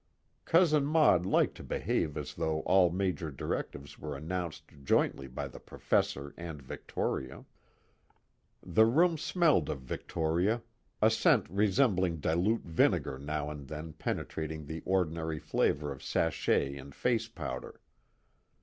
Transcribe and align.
Cousin 0.45 0.83
Maud 0.83 1.27
liked 1.27 1.53
to 1.57 1.63
behave 1.63 2.17
as 2.17 2.33
though 2.33 2.61
all 2.61 2.89
major 2.89 3.29
directives 3.29 3.99
were 3.99 4.17
announced 4.17 4.63
jointly 4.83 5.27
by 5.27 5.47
The 5.47 5.59
Professor 5.59 6.33
and 6.37 6.59
Victoria. 6.59 7.45
The 8.63 8.87
room 8.87 9.19
smelled 9.19 9.69
of 9.69 9.81
Victoria, 9.81 10.63
a 11.03 11.11
scent 11.11 11.47
resembling 11.51 12.17
dilute 12.19 12.65
vinegar 12.65 13.19
now 13.19 13.51
and 13.51 13.67
then 13.67 13.93
penetrating 13.93 14.65
the 14.65 14.81
ordinary 14.85 15.37
flavor 15.37 15.91
of 15.91 16.01
sachet 16.01 16.75
and 16.77 16.95
face 16.95 17.27
powder. 17.27 17.79